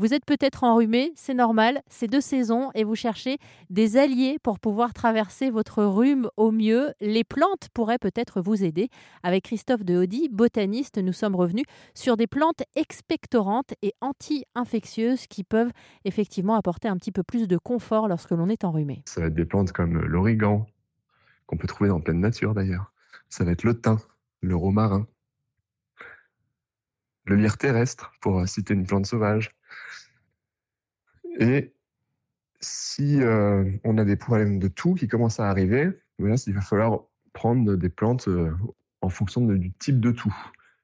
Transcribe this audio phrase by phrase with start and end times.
[0.00, 4.60] Vous êtes peut-être enrhumé, c'est normal, c'est deux saisons et vous cherchez des alliés pour
[4.60, 6.92] pouvoir traverser votre rhume au mieux.
[7.00, 8.90] Les plantes pourraient peut-être vous aider.
[9.24, 11.64] Avec Christophe de Hody, botaniste, nous sommes revenus
[11.94, 15.72] sur des plantes expectorantes et anti-infectieuses qui peuvent
[16.04, 19.02] effectivement apporter un petit peu plus de confort lorsque l'on est enrhumé.
[19.04, 20.64] Ça va être des plantes comme l'origan,
[21.46, 22.92] qu'on peut trouver en pleine nature d'ailleurs.
[23.30, 23.98] Ça va être le thym,
[24.42, 25.08] le romarin,
[27.24, 29.57] le lierre terrestre, pour citer une plante sauvage.
[31.40, 31.72] Et
[32.60, 36.60] si euh, on a des problèmes de toux qui commencent à arriver, eh il va
[36.60, 38.52] falloir prendre des plantes euh,
[39.00, 40.34] en fonction du type de toux.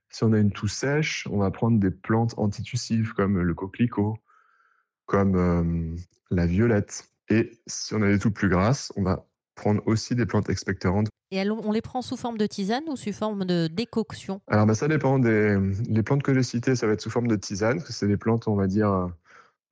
[0.08, 4.16] Si on a une toux sèche, on va prendre des plantes antitussives comme le coquelicot,
[5.06, 5.96] comme euh,
[6.30, 7.10] la violette.
[7.28, 11.08] Et si on a des toux plus grasses, on va prendre aussi des plantes expectorantes.
[11.30, 14.40] Et on les prend sous forme de tisane ou sous forme de décoction?
[14.46, 15.58] Alors bah, ça dépend des
[15.88, 18.08] les plantes que j'ai citées, ça va être sous forme de tisane, parce que c'est
[18.08, 19.08] des plantes, on va dire,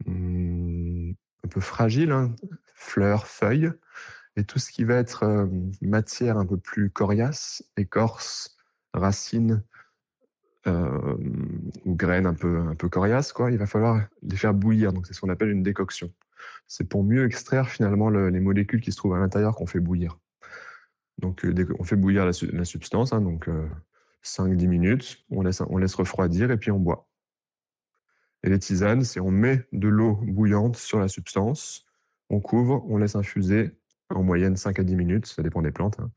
[0.06, 1.12] hmm,
[1.44, 2.34] un peu fragiles, hein.
[2.74, 3.70] fleurs, feuilles.
[4.36, 5.46] Et tout ce qui va être euh,
[5.82, 8.56] matière un peu plus coriace, écorce,
[8.94, 9.62] racines
[10.66, 11.16] euh,
[11.84, 14.92] ou graines un peu, un peu coriaces, quoi, il va falloir les faire bouillir.
[14.92, 16.10] Donc c'est ce qu'on appelle une décoction.
[16.66, 20.18] C'est pour mieux extraire finalement les molécules qui se trouvent à l'intérieur qu'on fait bouillir.
[21.18, 23.48] Donc euh, on fait bouillir la, substance, hein, donc
[24.24, 27.08] 5-10 minutes, on laisse, on laisse refroidir et puis on boit.
[28.42, 31.84] Et les tisanes, c'est on met de l'eau bouillante sur la substance,
[32.30, 33.76] on couvre, on laisse infuser
[34.08, 36.10] en moyenne 5 à 10 minutes, ça dépend des plantes, hein,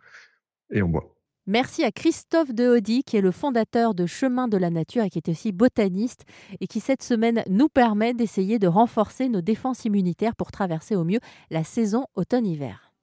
[0.71, 1.14] et on boit.
[1.47, 5.19] Merci à Christophe Dehody, qui est le fondateur de Chemin de la Nature et qui
[5.19, 6.23] est aussi botaniste
[6.59, 11.03] et qui cette semaine nous permet d'essayer de renforcer nos défenses immunitaires pour traverser au
[11.03, 11.19] mieux
[11.51, 12.94] la saison automne-hiver.